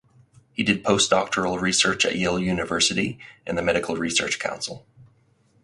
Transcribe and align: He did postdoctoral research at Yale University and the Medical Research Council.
He 0.53 0.63
did 0.63 0.83
postdoctoral 0.83 1.61
research 1.61 2.07
at 2.07 2.15
Yale 2.15 2.39
University 2.39 3.19
and 3.45 3.55
the 3.55 3.61
Medical 3.61 3.97
Research 3.97 4.39
Council. 4.39 4.83